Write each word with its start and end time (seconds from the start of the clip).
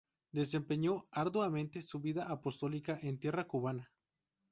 Desempeñó 0.31 1.05
arduamente 1.11 1.83
su 1.83 1.99
vida 1.99 2.25
apostólica 2.27 2.97
en 3.03 3.19
tierra 3.19 3.45
cubana. 3.47 3.91